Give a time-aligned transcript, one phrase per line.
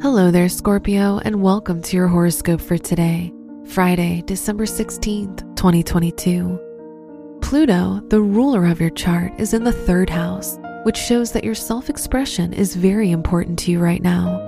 [0.00, 3.32] Hello there, Scorpio, and welcome to your horoscope for today,
[3.66, 7.38] Friday, December 16th, 2022.
[7.42, 11.56] Pluto, the ruler of your chart, is in the third house, which shows that your
[11.56, 14.38] self expression is very important to you right now.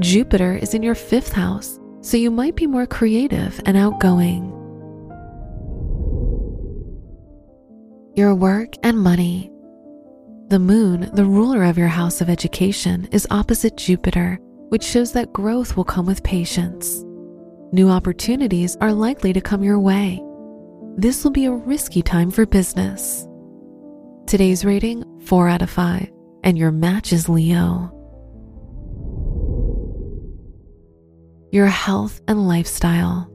[0.00, 4.48] Jupiter is in your fifth house, so you might be more creative and outgoing.
[8.16, 9.52] Your work and money.
[10.48, 15.32] The moon, the ruler of your house of education, is opposite Jupiter, which shows that
[15.32, 17.04] growth will come with patience.
[17.72, 20.20] New opportunities are likely to come your way.
[20.96, 23.26] This will be a risky time for business.
[24.26, 26.10] Today's rating 4 out of 5,
[26.44, 27.96] and your match is Leo.
[31.52, 33.28] Your health and lifestyle.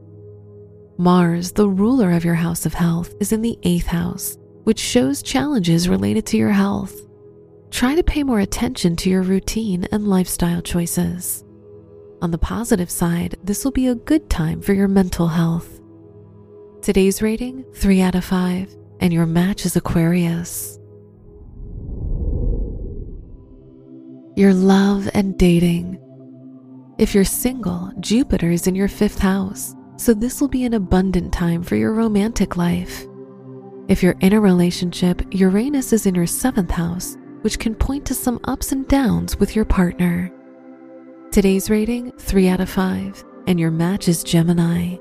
[0.98, 5.22] Mars, the ruler of your house of health, is in the eighth house, which shows
[5.22, 6.98] challenges related to your health.
[7.76, 11.44] Try to pay more attention to your routine and lifestyle choices.
[12.22, 15.78] On the positive side, this will be a good time for your mental health.
[16.80, 20.78] Today's rating 3 out of 5, and your match is Aquarius.
[24.36, 26.00] Your love and dating.
[26.96, 31.30] If you're single, Jupiter is in your fifth house, so this will be an abundant
[31.30, 33.04] time for your romantic life.
[33.88, 38.12] If you're in a relationship, Uranus is in your seventh house, which can point to
[38.12, 40.32] some ups and downs with your partner.
[41.30, 44.96] Today's rating 3 out of 5, and your match is Gemini.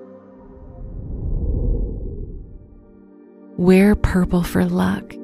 [3.58, 5.16] Wear purple for luck.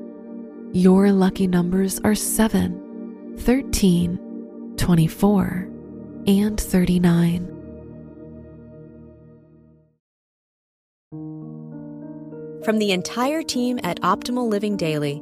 [0.71, 5.69] Your lucky numbers are 7, 13, 24,
[6.25, 7.45] and 39.
[12.65, 15.21] From the entire team at Optimal Living Daily,